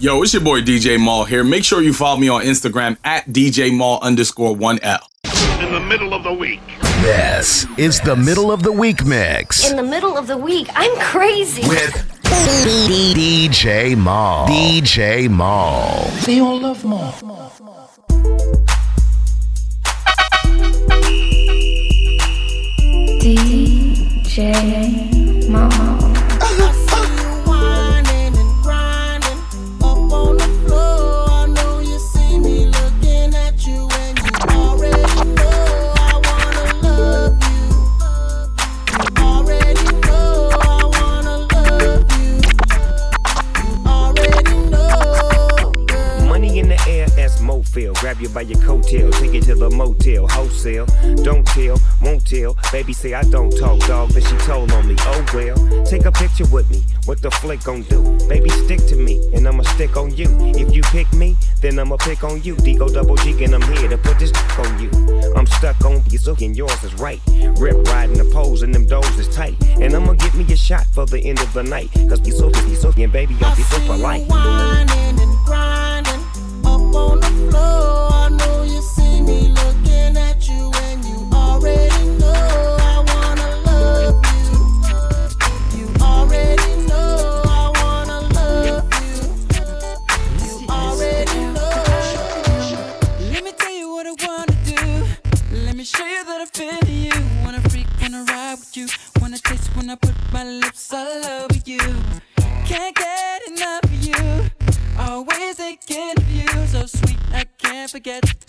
[0.00, 1.42] Yo, it's your boy DJ Mal here.
[1.42, 5.00] Make sure you follow me on Instagram at DJ Mal underscore 1L.
[5.60, 6.60] In the middle of the week.
[7.02, 9.68] This is the middle of the week mix.
[9.68, 10.68] In the middle of the week.
[10.76, 11.62] I'm crazy.
[11.68, 11.90] With
[12.22, 14.46] DJ Mal.
[14.46, 16.04] DJ Mal.
[16.24, 17.12] They all love Mal.
[23.20, 25.97] DJ Mal.
[48.08, 50.86] Grab you by your coattail, take you to the motel, wholesale.
[51.24, 52.56] Don't tell, won't tell.
[52.72, 54.08] Baby say I don't talk, dog.
[54.12, 55.84] Then she told on me, oh well.
[55.84, 58.00] Take a picture with me, what the flick gon' do?
[58.26, 60.26] Baby stick to me, and I'ma stick on you.
[60.56, 62.56] If you pick me, then I'ma pick on you.
[62.56, 64.88] Digo double G, and I'm here to put this on you.
[65.36, 67.20] I'm stuck on you, so and yours is right.
[67.58, 69.54] Rip riding the poles, and them doors is tight.
[69.82, 71.90] And I'ma get me a shot for the end of the night.
[72.08, 74.26] Cause be so, be so, and baby, I'll be so polite.
[74.28, 76.22] Whining and grinding
[76.64, 77.97] up on the floor.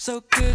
[0.09, 0.48] so good.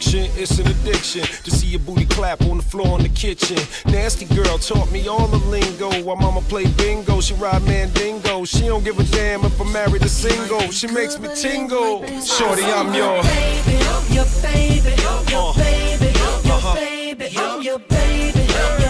[0.00, 3.58] fiction, it's an addiction to see your booty clap on the floor in the kitchen.
[3.86, 5.90] Nasty girl taught me all the lingo.
[6.02, 8.44] While mama play bingo, she ride mandingo.
[8.44, 10.70] She don't give a damn if I'm married or single.
[10.70, 12.06] She makes me tingle.
[12.20, 12.96] Shorty, I'm yours.
[12.96, 13.28] Your uh-huh.
[13.28, 13.62] uh-huh.
[13.62, 18.89] baby, your baby, your baby, your baby, your baby, your baby.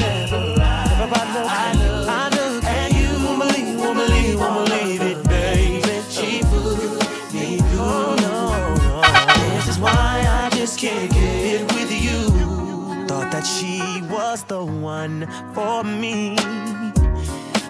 [14.31, 16.37] was the one for me.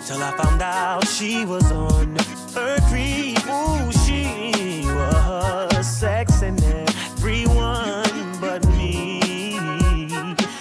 [0.05, 2.15] Till I found out she was on
[2.53, 3.39] her creep.
[3.47, 9.57] Ooh, she was sexing everyone but me.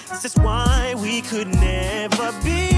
[0.08, 2.69] This is why we could never be.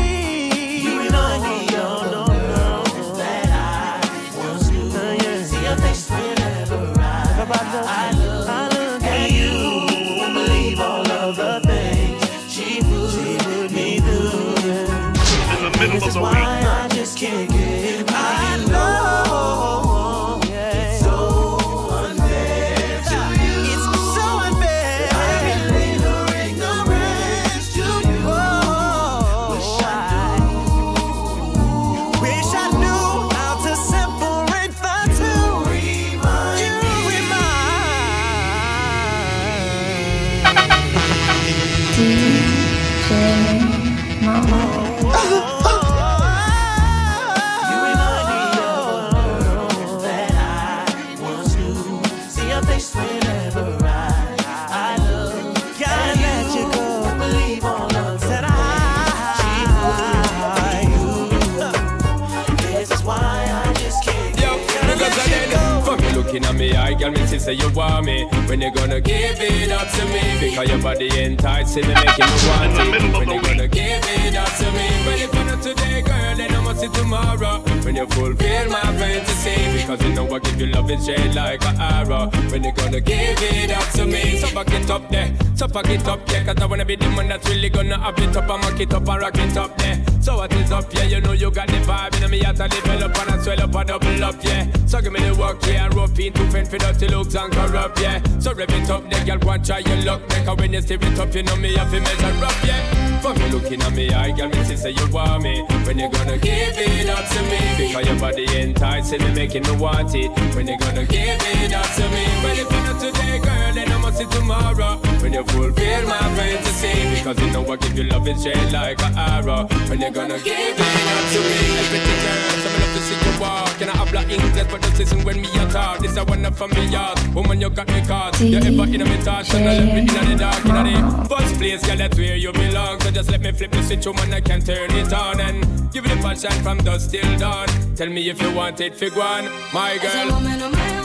[67.43, 68.25] Say you want me.
[68.47, 70.23] When you gonna give it up to me?
[70.41, 73.19] Because your body enticing me, making me want it.
[73.19, 74.87] When you gonna give it up to me?
[75.05, 77.59] Well, if you're not today, girl, then I must see tomorrow.
[77.85, 81.65] When you fulfill my fantasy, because you know I give you love and shade like
[81.67, 82.31] an arrow.
[82.50, 84.38] When you gonna give it up to me?
[84.38, 87.08] So fuck it up there, so fuck it up there, cause I wanna be the
[87.10, 89.76] man that's really gonna up it up and mock it up and rock it up
[89.78, 90.04] there.
[90.20, 92.69] So what is up, yeah, you know you got the vibe, and me have to
[92.69, 94.66] develop and I swell up and double up, yeah.
[94.87, 98.00] So give me the work, yeah, rope in to fend for dirty looks and corrupt,
[98.00, 98.22] yeah.
[98.38, 100.81] So rev it up, there, girl, go and try your luck, make a when you
[100.81, 103.12] steer it up, you know me have to measure up, yeah.
[103.23, 105.63] Fuck you looking at me, I girl, me see say you want me.
[105.87, 107.87] When you gonna give it up to me?
[107.87, 110.29] Because your body enticing me, making me want it.
[110.57, 112.25] When you gonna give it up to me?
[112.43, 114.97] Well, if not today, girl, then I must see tomorrow.
[115.23, 119.17] When you fulfill my fantasy, because you know I give you love shade like an
[119.17, 119.69] arrow.
[119.87, 121.59] When you gonna give it up to me?
[121.79, 123.81] Everything, girl, me to see you walk.
[123.81, 126.00] And I have black English, but just listen when me a talk.
[126.00, 127.19] This a one up from me yard.
[127.35, 128.39] Woman, you got me caught.
[128.41, 131.55] You ever in me thoughts, and I let me in the dark, in the first
[131.56, 133.00] place, girl, that's where you belong.
[133.00, 136.05] So just let me flip the switch, woman, I can turn it on and give
[136.06, 137.69] it a passion from dusk till dawn.
[137.97, 141.01] Tell me if you want it, fig one, my girl.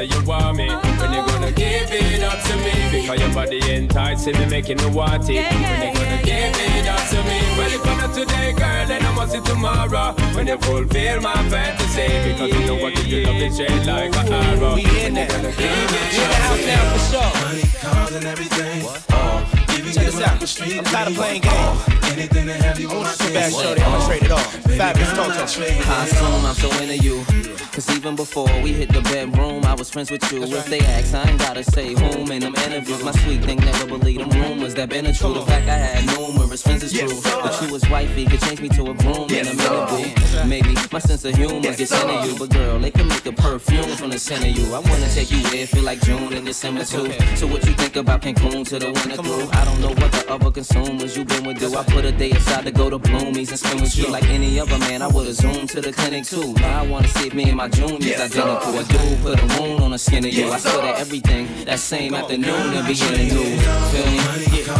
[0.00, 0.68] Say you want me.
[0.68, 3.02] When you gonna give it up to me?
[3.02, 5.44] Because your body enticing me, making me want it.
[5.52, 7.38] When you gonna give it up to me?
[7.58, 10.14] Well, if I'm not today, girl, then I must see tomorrow.
[10.34, 14.16] When you fulfill my fantasy, because you know I give you love and shade like
[14.16, 14.74] an arrow.
[14.74, 15.28] We in there.
[15.28, 16.90] When you gonna give it We in the up house to now me?
[16.92, 17.32] for sure.
[17.44, 18.82] Money, cars, and everything.
[19.10, 19.59] Oh, even Check give
[20.10, 20.78] this out.
[20.78, 21.88] I'm tired of playing games.
[22.12, 23.82] Anything to have you I on my want to sit back, shorty.
[23.82, 24.56] I'm gonna trade it off.
[24.64, 25.90] Fabolous Toto.
[25.90, 27.24] I assume I'm so into you.
[27.72, 30.42] Cause even before we hit the bedroom, I was friends with you.
[30.42, 33.02] If they ask, I ain't gotta say whom in them interviews.
[33.04, 35.34] My sweet thing never believed them rumors that been a true.
[35.34, 37.20] The fact I had numerous friends is true.
[37.22, 40.48] But you was wifey could change me to a groom in a minute, boo.
[40.48, 42.36] Maybe my sense of humor gets into you.
[42.38, 44.74] But girl, they can make a perfume from the scent of you.
[44.74, 47.12] I wanna take you there, feel like June and December too.
[47.36, 49.48] So what you think about Cancun to the winter through?
[49.52, 51.76] I don't know what the other consumers you been with do.
[51.76, 54.58] I put a day aside to go to Bloomies and spend with you like any
[54.58, 55.02] other man.
[55.02, 56.52] I would've zoomed to the clinic too.
[56.54, 58.78] Now I wanna see if me and my juniors identical.
[58.78, 60.50] A dude put a wound on the skin of you.
[60.50, 63.62] I swear that everything that same afternoon and be in the news.
[63.92, 64.18] Feel me?
[64.56, 64.74] Yeah.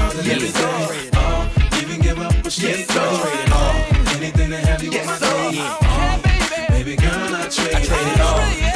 [1.14, 3.74] Oh, even give up a street trade all.
[4.16, 6.70] Anything to have you on my team.
[6.70, 8.69] Baby girl, I trade I trade it all.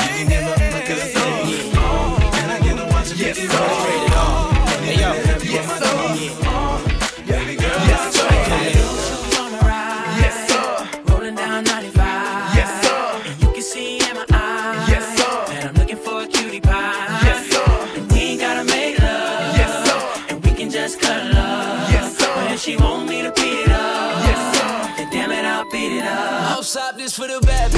[22.64, 24.24] she want me to beat it up.
[24.24, 24.94] Yes, sir.
[24.96, 26.56] Then damn it, I'll beat it up.
[26.56, 27.70] I'll stop this for the bad.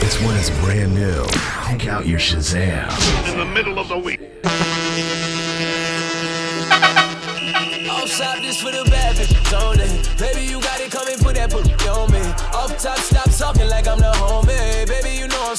[0.00, 1.24] This one is brand new.
[1.66, 2.90] Take out your Shazam.
[3.30, 4.20] In the middle of the week.
[8.06, 9.50] Stop this for the bad bitch.
[9.50, 10.18] Don't it?
[10.18, 12.18] Baby, you got it coming, put that booty on me.
[12.52, 13.59] Up top, stop, stop.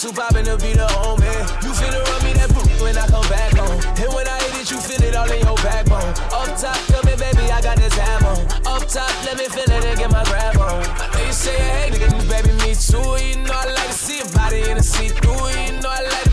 [0.03, 1.29] I'm poppin' to be the homie.
[1.62, 3.77] You finna run me that boot when I come back home.
[4.01, 6.10] And when I hit it, you feel it all in your backbone.
[6.34, 8.34] Up top, tell me, baby, I got this hammer.
[8.65, 10.81] Up top, let me feel it and get my grab on.
[10.98, 12.98] I know you say hate nigga, baby, me too.
[13.22, 15.38] You know I like to see your body in the see-through.
[15.38, 16.31] You know I like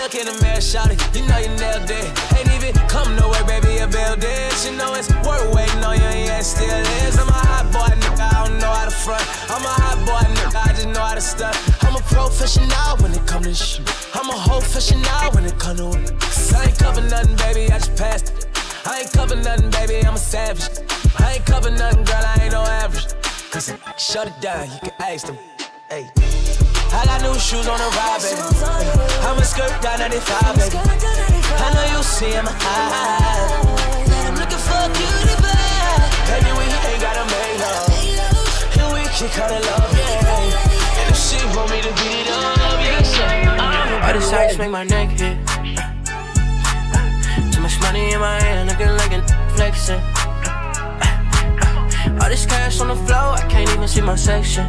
[0.00, 2.08] Look in the mirror, it, you know you nailed it.
[2.32, 4.52] Ain't even come nowhere, baby, you build it.
[4.56, 6.72] She know it's worth waiting on you, yeah, still
[7.04, 7.18] is.
[7.20, 9.22] I'm a hot boy, nigga, I don't know how to front.
[9.52, 11.54] I'm a hot boy, nigga, I just know how to stunt.
[11.84, 13.86] I'm a professional when it come to shit.
[14.14, 16.18] I'm a whole professional when it come to it.
[16.18, 18.46] 'Cause I ain't cover nothing, baby, I just passed it.
[18.86, 20.80] I ain't cover nothing, baby, I'm a savage.
[21.18, 23.12] I ain't cover nothing, girl, I ain't no average.
[23.50, 25.38] Cause shut it down, you can ask them.
[25.90, 26.39] Hey.
[26.92, 28.18] I got new shoes on the ride.
[29.22, 30.74] I'm a skirt down 95, baby.
[30.74, 33.46] I know you see I'm high.
[34.26, 36.10] I'm looking for a cutie pie.
[36.26, 37.94] Baby, we ain't gotta make love.
[38.74, 40.98] And we can cut it love, yeah.
[40.98, 44.02] And if she want me to beat up, yeah, sure.
[44.02, 45.38] All the sights make my neck hit.
[47.52, 49.22] Too much money in my hand, looking like a
[49.54, 50.02] flexing.
[52.20, 54.66] All this cash on the floor, I can't even see my section.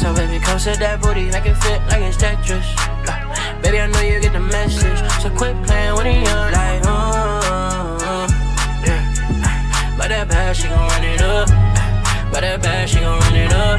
[0.00, 2.64] So baby, come set that booty, make it fit like it's Tetris.
[3.60, 8.24] Baby, I know you get the message, so quit playing with it young like, uh,
[8.80, 9.92] yeah.
[9.98, 11.48] But that bad, she gon' run it up.
[12.32, 13.78] But that bad, she gon' run it up.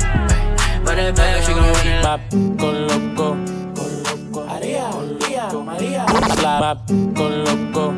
[0.86, 2.22] But that bad, she gon' run it up.
[2.30, 3.38] con loco.
[4.46, 6.06] María, María, María.
[6.38, 6.88] Slap
[7.18, 7.94] con loco.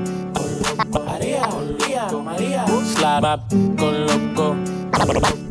[0.93, 2.65] María, María, María.
[2.85, 4.55] Slap con loco.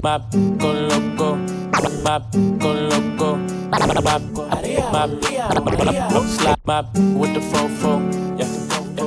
[0.02, 0.22] Map
[0.58, 1.62] con loco.
[2.04, 2.22] Map
[2.60, 3.36] con loco.
[3.70, 4.22] Map
[4.92, 5.12] map
[6.26, 8.00] slap map with the fofo.
[8.38, 8.46] Yeah.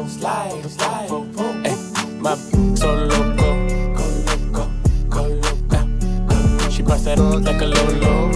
[0.08, 1.10] Slide, slide,
[1.64, 1.76] Hey,
[2.20, 2.38] map
[2.76, 3.50] so loco.
[6.70, 8.32] She bust that like a lolo.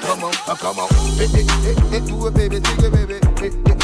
[0.00, 0.88] Come on, come on.
[1.20, 3.14] Eh, eh, eh, eh, do it, baby, take it, baby.
[3.42, 3.83] Eh, eh,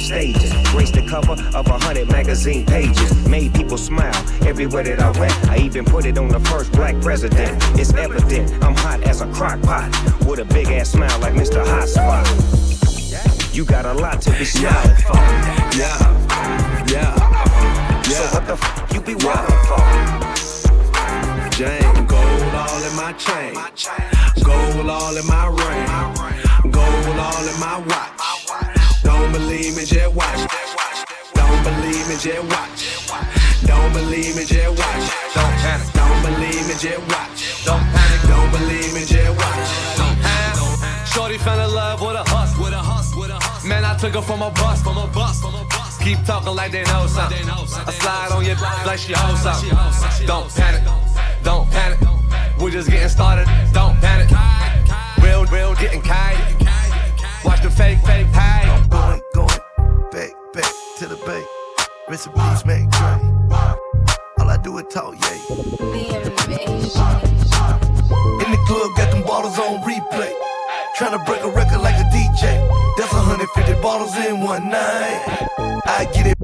[0.00, 0.52] different stages.
[0.70, 3.12] Graced the cover of a hundred magazine pages.
[3.28, 4.14] Made people smile
[4.46, 5.32] everywhere that I went.
[5.48, 7.62] I even put it on the first black president.
[7.78, 9.90] It's evident I'm hot as a crock pot.
[10.26, 11.64] With a big ass smile like Mr.
[11.66, 12.26] Hot Spot.
[13.54, 15.16] You got a lot to be smiling for.
[15.76, 15.98] Yeah,
[16.88, 17.14] yeah,
[18.02, 19.84] So what the f you be wildin' for?
[21.50, 23.54] Jane, gold all in my chain,
[24.42, 28.19] gold all in my ring, gold all in my watch.
[29.30, 30.42] Don't believe me, just watch.
[31.34, 33.62] Don't believe me, just watch.
[33.62, 35.06] Don't believe me, just watch.
[35.34, 35.86] Don't panic.
[35.94, 37.64] Don't believe me, just watch.
[37.64, 38.20] Don't panic.
[38.26, 39.70] Don't believe me, just watch.
[39.94, 41.06] Don't panic.
[41.06, 43.68] Shorty fell in love with a hustle, with a hustle, with a hustle.
[43.68, 45.98] Man, I took her from a bus, from a bus, from a bus.
[46.02, 47.48] Keep talking like they know something.
[47.48, 50.26] I slide on your like she hoes something.
[50.26, 50.82] Don't panic,
[51.44, 52.00] don't panic.
[52.58, 53.46] We're just getting started.
[53.72, 54.26] Don't panic.
[55.22, 56.36] Real, real, getting kite.
[57.44, 59.19] Watch the fake, fake high.
[61.00, 61.42] To the bay.
[62.10, 63.16] Recipes make Dre.
[64.38, 65.40] All I do is talk, yay.
[68.44, 70.30] In the club, got them bottles on replay.
[70.98, 72.68] Tryna break a record like a DJ.
[72.98, 75.48] That's 150 bottles in one night.
[75.86, 76.39] I get it,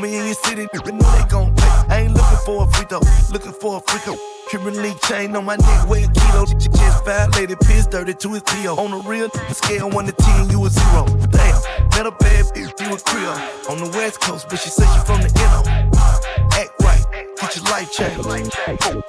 [0.00, 1.66] Homie in your city, they gon' pay.
[1.90, 3.00] I ain't looking for a free throw,
[3.32, 6.46] looking for a freak Cuban league chain on my neck, weigh a kilo.
[6.46, 8.76] Just violated, piss dirty to his PO.
[8.76, 11.04] On the real, scale 1 to 10, you a zero.
[11.04, 13.36] Damn, met a bad bitch, you a Creole.
[13.68, 15.68] On the west coast, but she said she from the NO.
[16.56, 17.04] Act right,
[17.36, 18.24] get your life changed.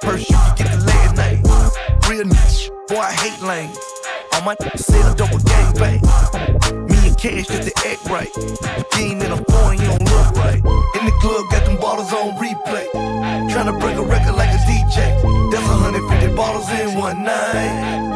[0.02, 1.42] First, you can get the last name.
[2.10, 2.70] real niche.
[2.88, 3.78] Boy, I hate lanes.
[4.34, 6.91] All my sell double gang bang.
[7.22, 8.28] Cash just the act right.
[8.98, 10.56] Ain't in a foreign, you don't look right.
[10.56, 12.90] In the club, got them bottles on replay.
[13.48, 15.52] Tryna break a record like a DJ.
[15.52, 18.11] That's 150 bottles in one night.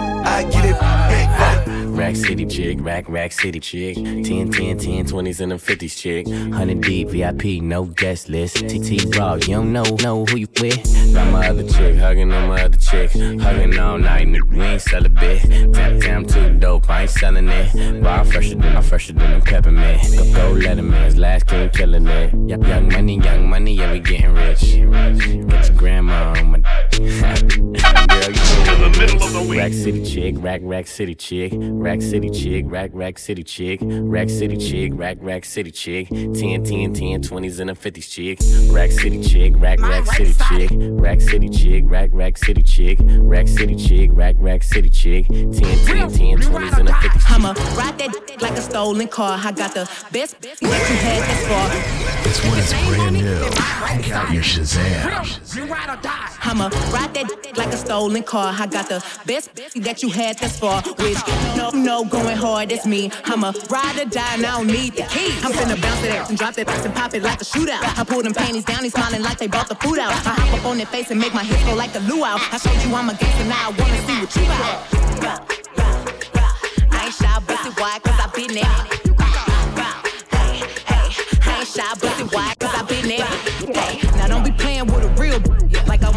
[2.06, 3.96] Rack City chick, rack, rack city chick.
[3.96, 6.24] 10, 10, 10, 20s and them 50s chick.
[6.28, 8.58] 100 deep, VIP, no guest list.
[8.58, 11.12] TT Raw, you don't know, know who you with.
[11.12, 13.10] Got my other chick, hugging on my other chick.
[13.10, 15.42] Hugging all night, nigga, we ain't sell a bit.
[15.74, 18.00] Tap damn too dope, I ain't selling it.
[18.04, 20.02] Bar fresher than, I'm fresher than a peppermint.
[20.16, 22.32] Go, go Letterman's last king killing it.
[22.48, 24.60] Young, young money, young money, yeah, we getting rich.
[24.60, 26.58] Get your grandma on my.
[26.96, 29.58] Girl, you In the middle of the week.
[29.58, 32.70] Rack City chick, rack, rack city chick, rack city chick, mm.
[32.70, 34.98] rack, rack city chick, rack city chick, mm.
[34.98, 38.38] rack, rack city chick, 10, 10, 10, 20s and a 50s chick,
[38.72, 43.48] rack city chick, rack, rack city chick, rack city chick, rack, rack city chick, rack
[43.48, 47.30] city chick, rack, rack city chick, 10, 10, 10, 20s and a 50s chick.
[47.30, 49.38] I'ma ride that like a stolen car.
[49.42, 51.68] I got the best that you had this far.
[52.22, 53.50] This one is brand new.
[53.50, 55.56] Check out your Shazam.
[55.56, 56.28] You ride or die.
[56.42, 58.54] I'ma ride that like a stolen car.
[58.58, 60.82] I got the best that you had this far.
[60.82, 61.18] Which
[61.56, 63.12] no, no, going hard, it's me.
[63.24, 65.30] I'ma ride or die, and I don't need the key.
[65.44, 67.80] I'm finna bounce it out and drop that back and pop it like a shootout.
[67.96, 70.10] I pull them panties down, he's smiling like they brought the food out.
[70.10, 72.38] I hop up on their face and make my hips go like a luau.
[72.50, 75.46] I showed you I'm a gangster, now I wanna see what you got.
[76.90, 77.98] I ain't shy, but it why?
[78.02, 78.74] Cause I been there.
[80.34, 81.06] Hey, hey,
[81.46, 82.52] I ain't shy, but it why?
[82.58, 83.26] Cause I been there.
[83.78, 85.38] Hey, now don't be playing with a real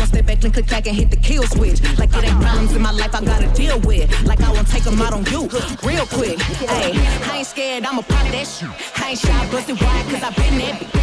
[0.09, 1.79] step back and click back and hit the kill switch.
[1.97, 4.09] Like it ain't problems in my life I gotta deal with.
[4.25, 5.47] Like I won't take them out on you
[5.83, 6.39] real quick.
[6.41, 6.91] Hey,
[7.31, 8.69] I ain't scared, I'ma pop that shit.
[9.01, 10.03] I ain't shy, it why?
[10.09, 10.99] Cause I been there.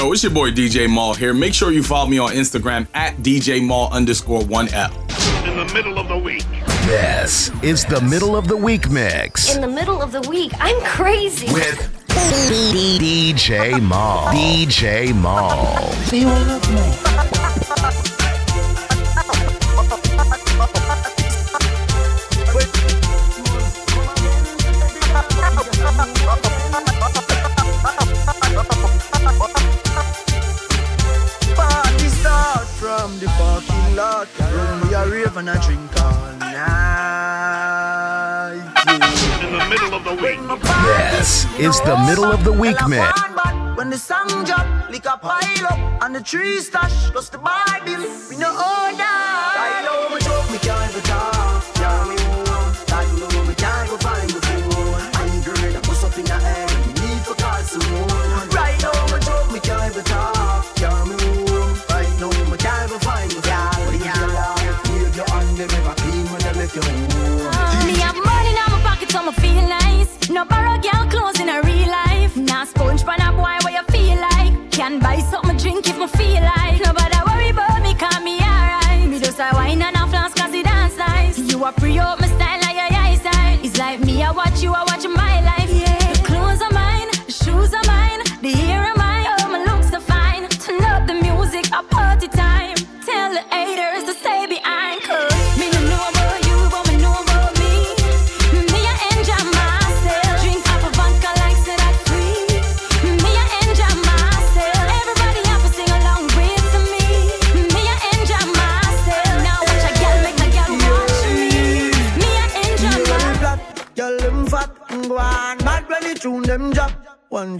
[0.00, 1.34] Yo, it's your boy DJ Mal here.
[1.34, 5.46] Make sure you follow me on Instagram at DJ Mal underscore 1L.
[5.46, 6.46] In the middle of the week.
[6.86, 10.80] This is the middle of the week mix In the middle of the week, I'm
[10.80, 11.52] crazy.
[11.52, 14.32] with DJ Mal.
[14.32, 17.09] DJ Mal.
[41.60, 43.12] Is the middle of the week mix.
[43.76, 43.98] When the
[44.44, 48.96] drop, lick a pile up and the tree stash, the Bible, we.
[48.98, 50.08] I know
[50.52, 50.58] me
[51.00, 51.39] can't.
[74.80, 76.80] Can buy something drink if me feel like.
[76.80, 79.06] Nobody worry about me, call me alright.
[79.06, 81.36] Me just a wine and a flask 'cause it dance nice.
[81.36, 83.62] You a pre up my style like your eyesight.
[83.62, 85.59] It's like me, I watch you, I watch my life.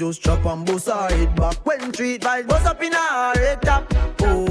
[0.01, 1.57] Just chop and bust her head back.
[1.67, 3.93] When treat vibes bust up in her head top.
[4.23, 4.50] Oh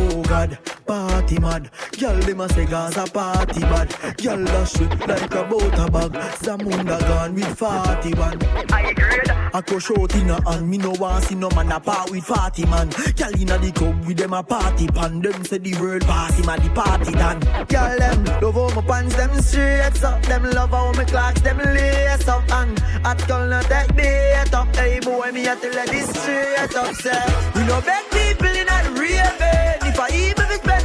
[0.90, 1.70] party mad.
[2.00, 3.90] Girl, them a say Gaza party bad.
[4.18, 6.14] Girl, dash it like a butter bag.
[6.42, 9.22] Zamunda gone with 41 I agree.
[9.54, 10.68] I crush out in a hand.
[10.68, 12.90] Me no want see no man a part with 40 man.
[13.16, 15.22] Girl inna the club with them a party pan.
[15.22, 17.40] Them say the world pass him the party done.
[17.68, 20.24] Girl, them love how my pants them straight up.
[20.24, 22.52] Them love how my clocks them lace up.
[22.52, 24.76] And hot girl not take bait up.
[24.76, 27.24] Hey boy, me a tell you this straight up Say,
[27.54, 30.39] we no beg people in the raving If I even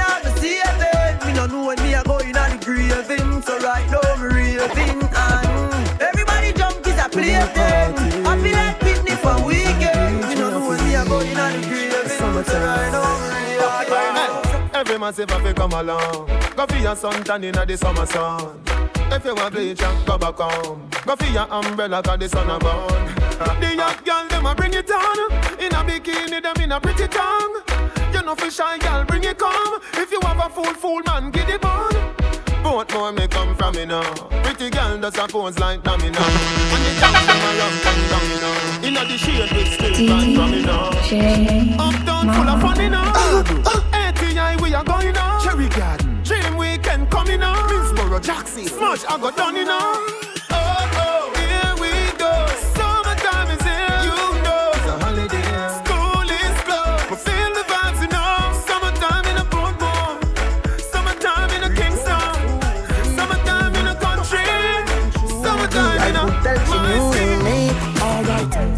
[0.07, 3.87] all the saving Me no know when me a go in the graving So right
[3.91, 7.93] now me raving And everybody jump is a plaything
[8.27, 11.61] I feel like picnic for weekend Me no know when you are going on to
[11.69, 12.25] give a thing.
[14.75, 16.27] Every man say fi come along.
[16.57, 18.61] Go for your suntan inna the summer sun.
[19.11, 20.89] If you want bleach go back home.
[21.07, 23.05] Go for your umbrella 'cause the sun a burn.
[23.61, 25.19] The young girl them a bring it on.
[25.61, 27.63] In a bikini them in a pretty tongue.
[28.25, 29.83] You know fi shy girl bring it come.
[29.93, 31.93] If you have a fool fool man get it on.
[32.63, 34.15] Both more may come from me now.
[34.43, 36.25] Pretty girl does a pose like dummy now.
[36.25, 38.89] And the dance them a rum and down me now.
[38.89, 40.89] Inna the shade with still man from me now.
[41.79, 43.13] Uptown full of fun now.
[43.15, 43.81] Uh, uh.
[43.93, 45.45] ATI we are going now.
[45.45, 46.23] Cherry Garden.
[46.23, 47.55] Dream weekend coming now.
[47.69, 48.65] Minsboro, Jackson.
[48.65, 50.34] Smash I got done now.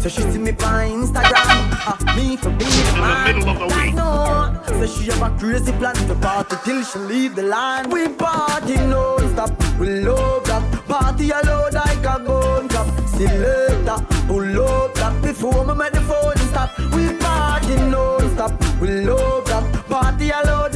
[0.07, 1.67] So she see me on Instagram.
[1.85, 3.35] Uh, me for being the man.
[3.35, 3.93] middle of the week.
[3.93, 4.57] No.
[4.65, 7.89] So she have a crazy plan to party till she leave the line.
[7.89, 9.51] We party non-stop.
[9.77, 12.87] We love that party alone like a gun cap.
[13.09, 16.77] See later, pull up that before me make the phone stop.
[16.95, 18.79] We party non-stop.
[18.79, 20.71] We love that party alone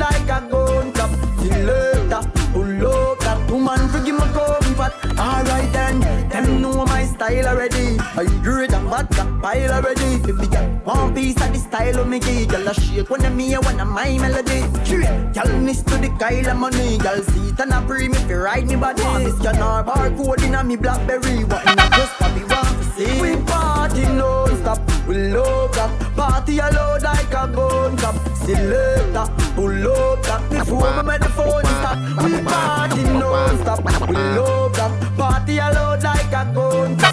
[9.41, 10.21] pile already.
[10.29, 13.25] If we get one piece of the style of me give, girl a shake when
[13.25, 14.61] I'm here when I'm my melody.
[14.85, 18.17] Straight, girl miss to the Kyle of money, girl see it and a pre me
[18.27, 19.03] fi ride me body.
[19.23, 23.21] Miss scanner barcode in a me Blackberry, what in a just probably want to see.
[23.21, 28.15] We party non-stop, we love that party alone like a gun cap.
[28.37, 29.25] See later,
[29.55, 31.97] pull up that before me the phone stop.
[32.23, 37.10] We party non-stop, we love that party alone like a gun cap.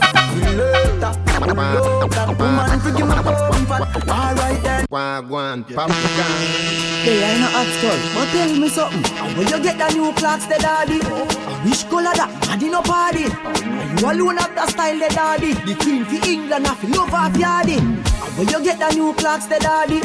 [1.48, 4.08] See later, pull up that woman forgive me comfort.
[4.08, 4.84] Alright then.
[4.92, 6.32] Wagwan, Papagan.
[7.04, 9.37] They ain't no hot skull, but tell me something.
[9.37, 11.00] Will you get the new clocks, the daddy?
[11.64, 12.28] Which color that?
[12.44, 13.24] Daddy no party.
[14.04, 15.54] Are you alone have the style, the daddy?
[15.64, 17.80] The queen for England, I feel love off yardy.
[18.37, 20.00] Will you get the new clocks, the daddy?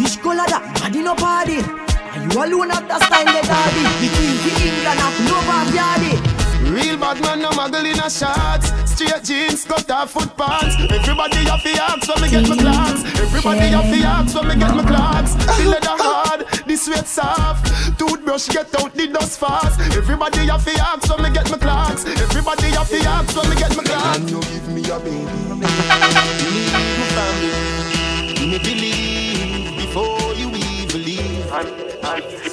[0.00, 0.64] Which color that?
[0.80, 1.60] Daddy no party.
[1.60, 3.82] Are you alone have the style, the daddy?
[4.00, 6.29] The queen for England, I feel love off yardy.
[6.70, 8.70] Real bad man, no muggle in a shorts.
[8.86, 10.76] Straight jeans, cut off foot pants.
[10.78, 13.02] Everybody have the axe when me get my clocks.
[13.18, 15.34] Everybody have the axe when me get my clocks.
[15.34, 17.98] The leather hard, the sweat soft.
[17.98, 19.80] Toothbrush get out the dust fast.
[19.96, 22.06] Everybody have the axe when me get my clocks.
[22.06, 24.18] Everybody have the axe when me get my clocks.
[24.18, 25.18] And you give me a baby.
[25.18, 28.46] You need my family.
[28.46, 31.50] Me believe before you even leave.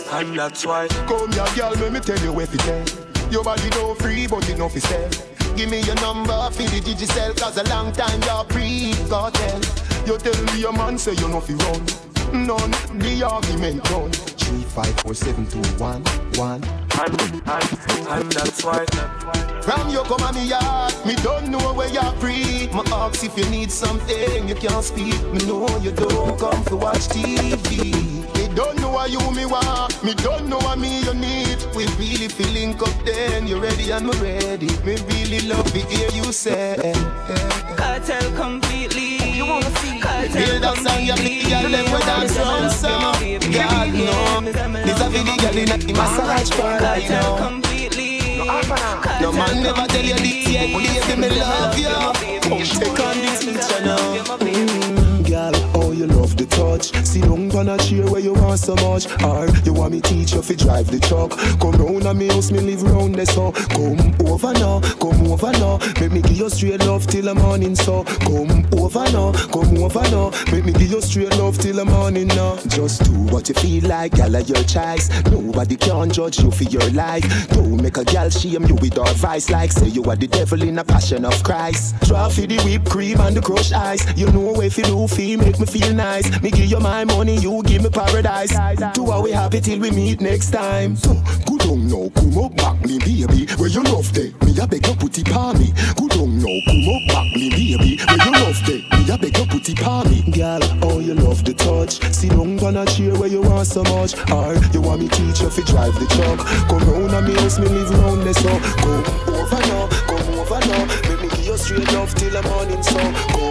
[0.09, 3.69] And that's why Come here girl, let me tell you what it is Your body
[3.71, 5.09] no free but it no fi sell.
[5.55, 9.61] Give me your number for the digicel Cause a long time you're pre-cartel.
[10.05, 11.85] You tell me your man say you no fi run.
[12.31, 16.03] None, the argument done Three, five, four, seven, two, one,
[16.35, 16.63] one.
[16.99, 18.85] And, and, and that's why.
[19.61, 22.69] From you come on me yard Me don't know where you're free.
[22.71, 25.21] My ask if you need something You can't speak.
[25.33, 28.16] Me know you don't come to watch TV
[28.57, 31.59] don't know what you me want, me don't know what me you need.
[31.75, 34.69] We really feeling up then, you ready and me ready.
[34.83, 36.91] Me really love to hear you say.
[37.77, 39.37] Cartel completely.
[39.37, 40.01] You wanna see?
[40.33, 43.13] Build a song, you make the girl them with dance on song.
[43.21, 47.37] Girl, no, this a video girl in a massage parlor, you know.
[47.37, 48.37] completely.
[49.21, 51.93] No man never tell you this yet, baby, me love you.
[52.41, 54.96] Come take on this picture now.
[56.77, 57.05] Touch.
[57.05, 59.07] See down on a chair where you want so much.
[59.23, 61.31] Or you want me teach you fi drive the truck.
[61.59, 63.51] Come round and me house, me live round there so.
[63.51, 65.79] Come over now, come over now.
[65.99, 68.03] Make me give you straight love till the morning so.
[68.03, 70.31] Come over now, come over now.
[70.51, 72.57] Make me give you straight love till the morning now.
[72.67, 75.09] Just do what you feel like, girl, of your choice.
[75.25, 77.23] Nobody can judge you for your life.
[77.49, 80.61] Don't make a girl shame you with our vice like say you are the devil
[80.61, 81.95] in a passion of Christ.
[82.05, 84.05] Try for the whipped cream and the crushed ice.
[84.17, 86.27] You know if you do feel make me feel nice.
[86.41, 88.51] Me give you my money, you give me paradise.
[88.93, 90.95] Do how we happy till we meet next time.
[90.95, 91.13] So
[91.45, 93.47] good on now, come up back me baby.
[93.57, 95.73] Where you love day, me a beg you put it on me.
[95.95, 97.99] Good on now, come up back me baby.
[98.07, 100.21] Where you love day, me a beg you put it on me.
[100.31, 102.01] Girl, oh you love the touch.
[102.13, 104.13] See down on a chair where you want so much.
[104.31, 106.39] Or you want me teach you fi drive the truck.
[106.69, 108.49] Come round and me house, me live round there so.
[108.83, 110.85] Come over now, come over now.
[111.07, 112.97] Make me give you straight love till the morning so.
[112.97, 113.46] Come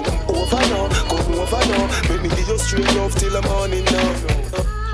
[0.47, 1.87] over now, come over now.
[2.09, 4.13] Make me give you straight love till the morning now.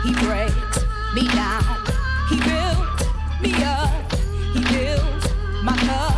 [0.02, 0.78] He breaks
[1.14, 1.62] me down.
[2.28, 3.04] He builds
[3.40, 4.12] me up.
[4.52, 5.24] He fills
[5.62, 6.14] my cup.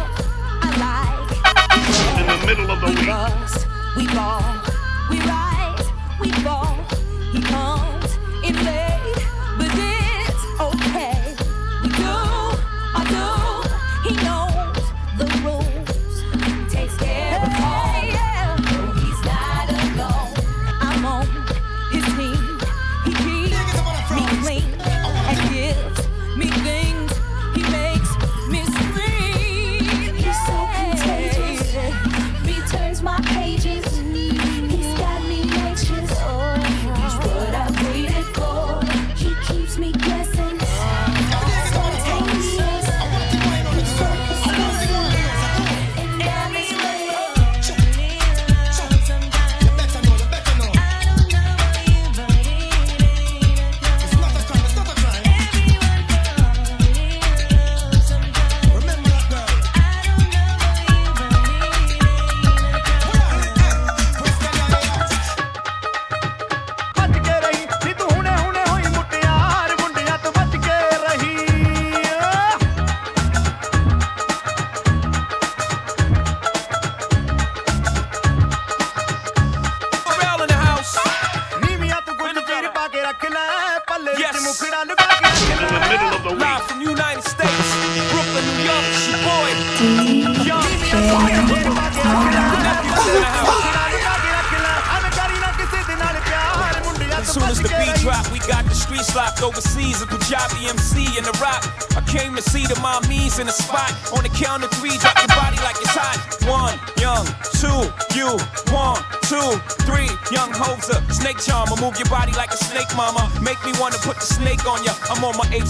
[0.62, 2.20] I like.
[2.20, 3.06] In the middle of the we week.
[3.06, 3.66] bust,
[3.96, 4.42] we fall,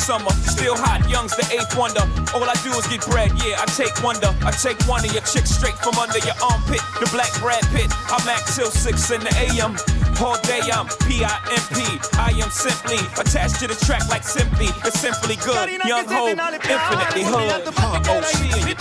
[0.05, 1.01] summer, still hot.
[1.09, 2.05] Young's the eighth wonder.
[2.37, 3.57] All I do is get bread, yeah.
[3.57, 4.29] I take wonder.
[4.45, 6.85] I take one of your chicks straight from under your armpit.
[7.01, 7.89] The black Brad Pitt.
[8.13, 9.73] I'm act till six in the AM.
[10.21, 11.79] All day I'm P-I-M-P.
[12.21, 14.69] I am simply attached to the track like simply.
[14.85, 15.73] It's simply good.
[15.89, 17.65] Young ho, infinitely hood.
[17.73, 18.77] Oh, she and you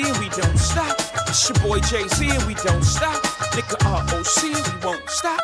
[0.00, 0.96] Z and we don't stop.
[1.28, 3.20] It's your boy Jay Z and we don't stop.
[3.52, 5.40] Nigga ROC and we won't stop.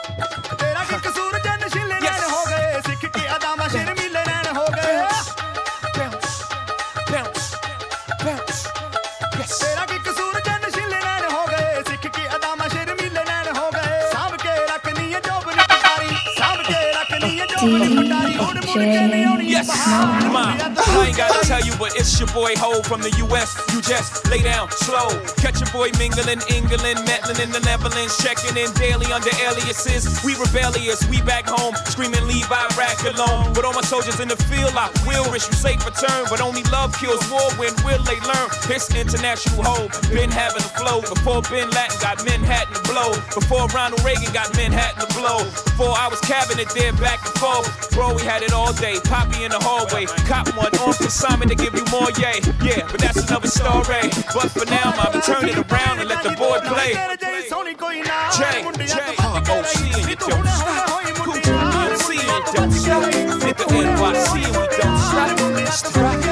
[0.60, 4.64] तेरा कि कसूर जन शिले नैन हो गए सिख की Adamah शिर मिले नैन हो
[4.76, 4.94] गए
[5.96, 6.32] bounce
[7.12, 7.44] bounce
[8.24, 8.58] bounce
[9.38, 13.48] yes तेरा कि कसूर जन शिले नैन हो गए सिख की अदामा शिर मिले नैन
[13.60, 18.58] हो गए सब के रखनी है जोबन पटारी सब के रखनी है जोबन पटारी उड़
[18.64, 19.74] मुड़ के नहीं आनी yes
[21.16, 23.56] gotta tell you, but it's your boy Ho from the US.
[23.72, 25.08] You just lay down slow.
[25.40, 30.04] Catch your boy mingling, England, meddling in the Netherlands, checking in daily under aliases.
[30.22, 33.56] We rebellious, we back home, screaming leave Iraq alone.
[33.56, 36.28] But all my soldiers in the field, I will wish you safe return.
[36.28, 37.48] But only love kills war.
[37.56, 38.48] When will they learn?
[38.68, 43.16] It's international ho, Been having a flow before Bin Laden got Manhattan to blow.
[43.32, 45.48] Before Ronald Reagan got Manhattan to blow.
[45.72, 47.68] Before I was cabinet there back and forth.
[47.96, 49.00] Bro, we had it all day.
[49.00, 50.04] Poppy in the hallway.
[50.28, 52.40] Cop one on consignment to give you more yay.
[52.66, 54.10] Yeah, but that's another story.
[54.34, 56.94] But for now, I'ma turn it around and let the boy play.
[58.36, 60.18] Jay, Jay, oh, she and
[61.78, 62.44] BMC and
[63.70, 65.38] NYC and we don't stop.
[65.70, 66.26] Stop, stop.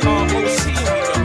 [0.00, 1.17] ROC and we don't.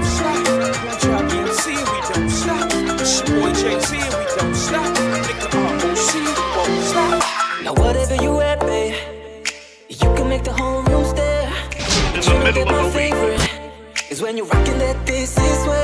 [14.24, 15.83] When you're rocking that this is way.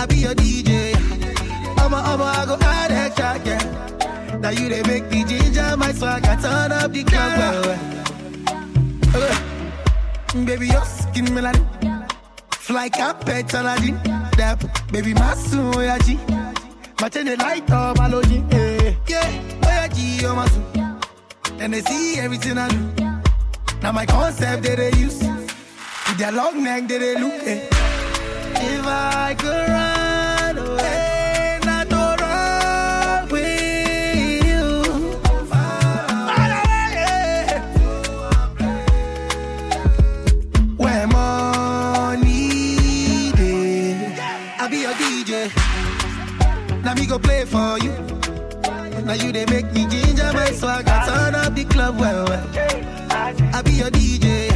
[0.00, 0.94] I be your DJ.
[1.76, 4.38] I'm a, I'm a, I go add extra, yeah.
[4.38, 7.64] Now you they make the ginger, my swag, I turn up the club.
[7.66, 8.56] Yeah.
[9.14, 11.60] Uh, mm, baby, your skin melody.
[12.50, 14.00] Fly carpet, on Aladdin.
[14.38, 16.18] Dap, baby, my soon, yeah, G.
[16.98, 18.94] My chain, the light up, my loading, eh.
[19.06, 19.28] yeah.
[19.28, 21.60] Yeah, oh, yeah, G, oh, my soon.
[21.60, 22.78] And they see everything I do.
[23.82, 25.20] Now my concept, they, they use.
[25.22, 27.79] With their long neck, they, they look, yeah.
[28.62, 34.66] If I could run away, to run with you.
[36.26, 37.62] Away.
[40.76, 42.46] Where money
[43.32, 44.14] dey,
[44.58, 45.50] I be your DJ.
[46.84, 47.92] Now me go play for you.
[49.04, 50.86] Now you they make me ginger my swag.
[50.88, 52.28] I turn up the club well.
[53.54, 54.50] I be your DJ.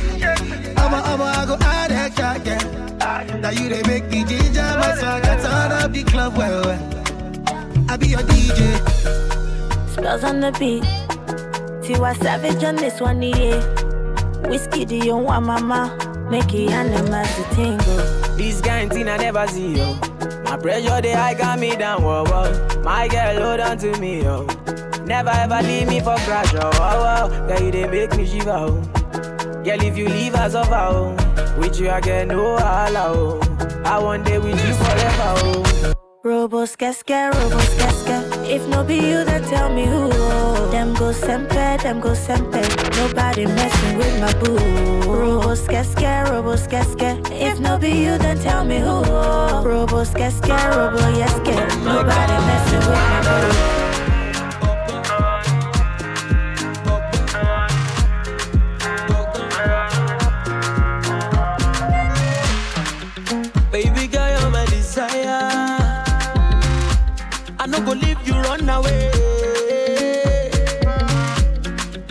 [0.78, 1.93] I'ma I'ma I go yeah.
[3.44, 5.22] Now you they make me ginger my swag.
[5.22, 7.90] I turn up the club well well.
[7.90, 8.80] I be your DJ.
[9.90, 10.82] Spells on the beat.
[11.84, 13.60] Tiwa Savage on this one, yeah.
[14.48, 15.92] Whiskey, do you want mama?
[16.30, 17.98] Make it animals to tingle.
[18.38, 19.92] This kind thing I never see, yo.
[20.44, 22.80] My pressure, they high got me down, whoa, whoa.
[22.82, 24.46] My girl, hold on to me, yo.
[25.04, 27.46] Never ever leave me for crash, oh, oh, oh.
[27.46, 29.03] Girl, you they make me shiver, oh.
[29.64, 31.16] Girl, if you leave us over, oh.
[31.58, 33.82] With you, get no holla, oh.
[33.84, 35.94] I want day with you forever, oh.
[36.22, 38.46] Robo skeske, robo skeske.
[38.48, 40.10] If no be you, then tell me who.
[40.12, 40.70] Oh.
[40.70, 42.60] Them go sempe, them go sempe.
[42.96, 44.56] Nobody messing with my boo.
[45.10, 47.20] Robo skeske, robo skeske.
[47.30, 49.02] If no be you, then tell me who.
[49.06, 49.62] Oh.
[49.64, 51.56] Robo skeske, robo yeske.
[51.84, 53.83] Nobody messing with my boo.
[67.74, 69.10] No go leave you run away.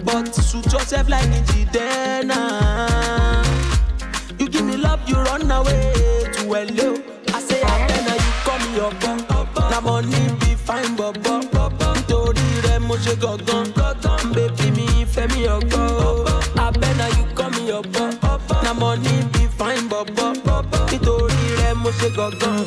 [0.03, 2.39] But suit yourself like Njidena.
[4.39, 5.93] You give me love, you run away
[6.33, 7.01] to hello.
[7.33, 9.19] I say I better you call me your bum.
[9.71, 11.39] Na money be fine, bubba.
[11.95, 13.67] Nítorí rẹ̀ mo ṣe gangan.
[14.33, 16.27] Baby mi ìfẹ́ mi ọgbọ́n.
[16.65, 18.11] Abẹ́nà you call me your bum.
[18.63, 20.25] Na money be fine, bubba.
[20.91, 22.62] Nítorí rẹ̀ mo ṣe gangan.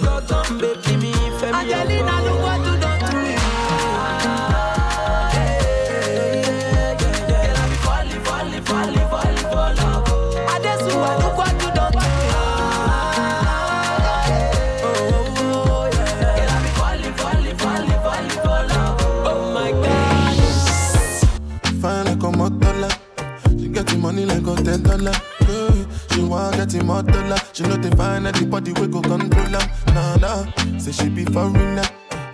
[24.07, 25.13] Money like a ten dollar.
[25.49, 27.39] Yeah, she want get him more dollar.
[27.53, 29.67] She know they find anybody we go control her.
[29.95, 31.83] Nah nah, say she be foreigner.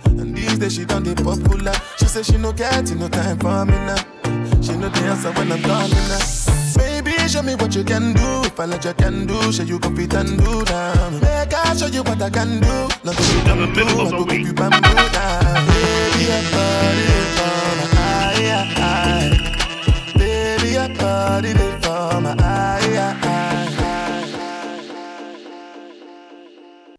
[0.05, 1.73] And these days she done the popular.
[1.97, 4.01] She say she no get no time for me now.
[4.61, 6.21] She know the answer when I'm calling her.
[6.77, 8.27] Baby, show me what you can do.
[8.43, 11.13] If I let you can do, show you go fit and do down.
[11.21, 12.75] Make I show you what I can do.
[13.03, 14.79] Not that you come do, I go give you bamboo
[15.17, 15.65] down.
[15.67, 19.32] Baby, your body is on my
[21.23, 22.43] body my.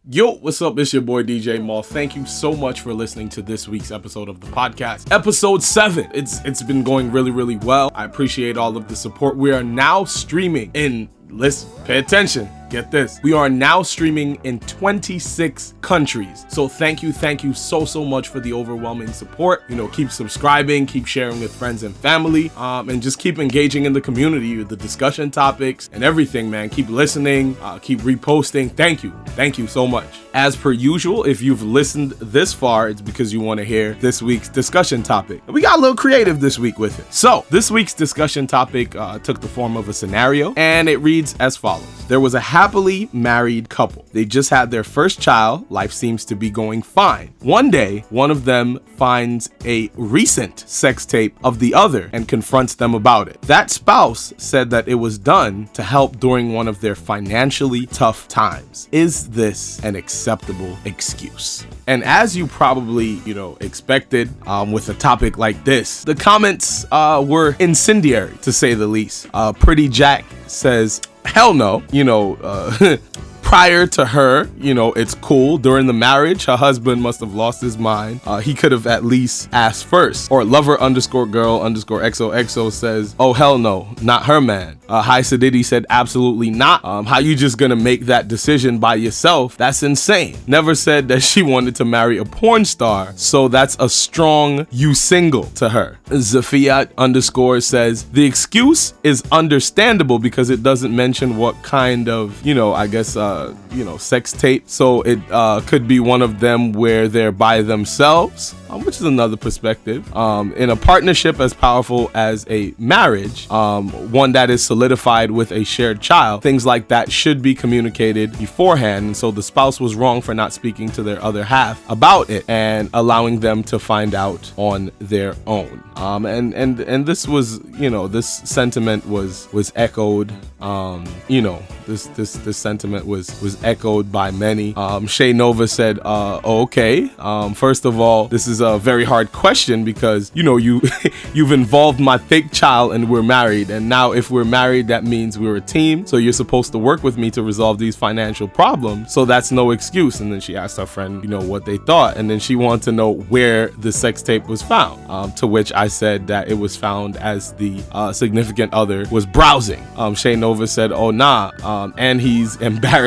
[0.07, 0.79] Yo, what's up?
[0.79, 1.83] It's your boy DJ Mal.
[1.83, 5.11] Thank you so much for listening to this week's episode of the podcast.
[5.11, 6.09] Episode 7.
[6.15, 7.91] It's it's been going really really well.
[7.95, 9.37] I appreciate all of the support.
[9.37, 12.49] We are now streaming in listen, pay attention.
[12.75, 13.21] Get this.
[13.23, 16.45] We are now streaming in 26 countries.
[16.49, 19.63] So thank you, thank you so so much for the overwhelming support.
[19.69, 23.85] You know, keep subscribing, keep sharing with friends and family, um, and just keep engaging
[23.85, 26.69] in the community the discussion topics and everything, man.
[26.69, 28.73] Keep listening, uh, keep reposting.
[28.73, 30.07] Thank you, thank you so much.
[30.35, 34.21] As per usual, if you've listened this far, it's because you want to hear this
[34.21, 35.47] week's discussion topic.
[35.47, 37.15] We got a little creative this week with it.
[37.15, 41.37] So this week's discussion topic uh, took the form of a scenario, and it reads
[41.39, 44.07] as follows: There was a happily married couple.
[44.15, 45.71] They just had their first child.
[45.71, 47.35] Life seems to be going fine.
[47.41, 52.75] One day, one of them finds a recent sex tape of the other and confronts
[52.75, 53.39] them about it.
[53.43, 58.29] That spouse said that it was done to help during one of their financially tough
[58.29, 58.89] times.
[58.93, 61.67] Is this an acceptable excuse?
[61.87, 66.87] And as you probably, you know, expected um, with a topic like this, the comments
[66.91, 69.27] uh, were incendiary to say the least.
[69.35, 70.25] Uh, Pretty Jack
[70.55, 72.97] says, hell no, you know, uh,
[73.55, 75.59] prior to her, you know, it's cool.
[75.59, 78.21] During the marriage, her husband must have lost his mind.
[78.27, 80.29] Uh, he could have at least asked first.
[80.29, 84.81] Or lover underscore girl underscore XOXO says, oh, hell no, not her man.
[84.89, 86.85] Uh, High Sadiddy said, absolutely not.
[86.85, 89.57] Um, how you just gonna make that decision by yourself?
[89.57, 90.37] That's insane.
[90.49, 93.13] Never said that she wanted to marry a porn star.
[93.15, 96.01] So that's a strong you single to her.
[96.07, 102.55] Zafiat underscore says, the excuse is understandable because it doesn't mention what kind of, you
[102.55, 104.65] know, I guess, uh, you know, sex tape.
[104.69, 108.55] So it uh, could be one of them where they're by themselves.
[108.75, 110.15] um, which is another perspective.
[110.17, 115.53] Um, in a partnership as powerful as a marriage, um, one that is solidified with
[115.53, 119.07] a shared child, things like that should be communicated beforehand.
[119.07, 122.45] And so the spouse was wrong for not speaking to their other half about it
[122.49, 125.83] and allowing them to find out on their own.
[125.97, 130.33] Um, and and and this was, you know, this sentiment was was echoed.
[130.61, 134.75] Um, you know, this this this sentiment was was echoed by many.
[134.75, 139.05] Um, Shay Nova said, uh, oh, "Okay, um, first of all, this is a very
[139.05, 140.81] hard question because you know you
[141.35, 145.39] you've involved my fake child and we're married, and now if we're married, that means
[145.39, 146.07] we're a team.
[146.07, 149.13] So you're supposed to work with me to resolve these financial problems.
[149.13, 152.17] So that's no excuse." And then she asked her friend, you know, what they thought,
[152.17, 154.95] and then she wanted to know where the sex tape was found.
[155.11, 159.27] Um, to which I said that it was found as the uh, significant other was
[159.27, 159.85] browsing.
[159.97, 162.57] Um, Shay Nova said, "Oh nah," um, and he's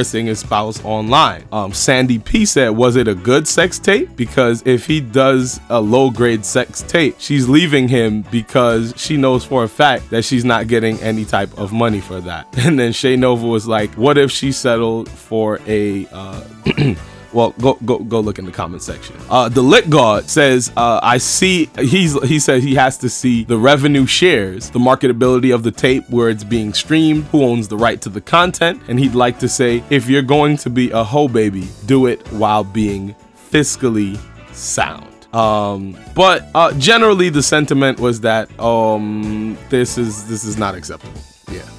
[0.07, 1.43] embarrassing his spouse online.
[1.51, 4.15] Um, Sandy P said, "Was it a good sex tape?
[4.15, 9.43] Because if he does a low grade sex tape, she's leaving him because she knows
[9.43, 12.91] for a fact that she's not getting any type of money for that." And then
[12.91, 16.43] Shay Nova was like, "What if she settled for a?" Uh,
[17.33, 19.15] Well, go go go look in the comment section.
[19.29, 23.43] Uh, the lit god says, uh, "I see." He's he says he has to see
[23.43, 27.77] the revenue shares, the marketability of the tape, where it's being streamed, who owns the
[27.77, 31.03] right to the content, and he'd like to say, if you're going to be a
[31.03, 33.15] hoe baby, do it while being
[33.51, 34.17] fiscally
[34.53, 35.13] sound.
[35.35, 41.19] Um, but uh, generally, the sentiment was that um, this is this is not acceptable.
[41.51, 41.76] Yeah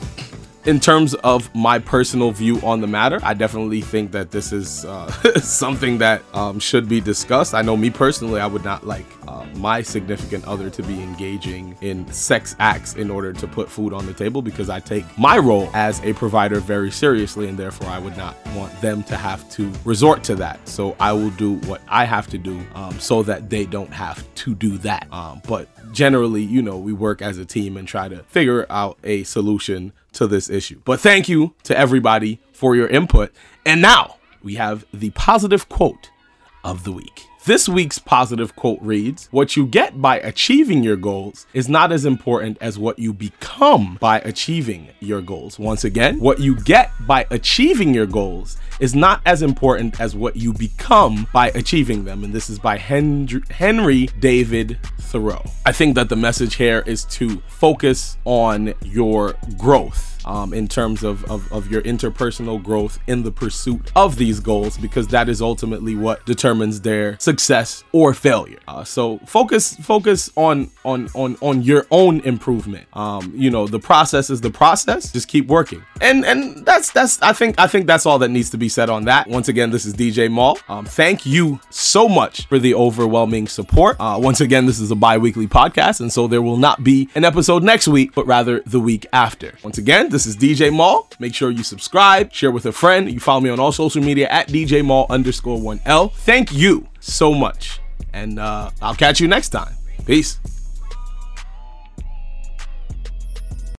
[0.69, 4.85] in terms of my personal view on the matter, I definitely think that this is
[4.85, 5.11] uh,
[5.41, 7.55] something that um, should be discussed.
[7.55, 11.75] I know me personally, I would not like uh, my significant other to be engaging
[11.81, 15.39] in sex acts in order to put food on the table because I take my
[15.39, 19.49] role as a provider very seriously and therefore I would not want them to have
[19.53, 20.69] to resort to that.
[20.69, 24.23] So I will do what I have to do um, so that they don't have
[24.35, 25.11] to do that.
[25.11, 28.99] Um, but generally, you know, we work as a team and try to figure out
[29.05, 30.81] a solution to this issue.
[30.85, 33.33] But thank you to everybody for your input.
[33.65, 36.11] And now we have the positive quote
[36.65, 37.28] of the week.
[37.49, 42.05] This week's positive quote reads What you get by achieving your goals is not as
[42.05, 45.59] important as what you become by achieving your goals.
[45.59, 50.37] Once again, what you get by achieving your goals is not as important as what
[50.37, 52.23] you become by achieving them.
[52.23, 55.43] And this is by Henry, David Thoreau.
[55.65, 60.18] I think that the message here is to focus on your growth.
[60.25, 64.77] Um, in terms of, of, of your interpersonal growth in the pursuit of these goals,
[64.77, 68.59] because that is ultimately what determines their success or failure.
[68.67, 72.87] Uh, so focus focus on on on on your own improvement.
[72.93, 75.13] Um, you know, the process is the process.
[75.13, 78.51] Just keep working, and and that's that's I think I think that's all that needs
[78.51, 79.29] to be said on that.
[79.29, 80.59] Once again, this is DJ Mal.
[80.69, 83.97] Um, thank you so much for the overwhelming support.
[83.99, 87.25] Uh, once again, this is a bi-weekly podcast, and so there will not be an
[87.25, 89.55] episode next week, but rather the week after.
[89.63, 91.09] Once again, this is DJ Mal.
[91.19, 93.11] Make sure you subscribe, share with a friend.
[93.11, 96.09] You follow me on all social media at DJ Mal underscore one L.
[96.09, 97.81] Thank you so much,
[98.13, 99.75] and uh, I'll catch you next time.
[100.07, 100.39] Peace.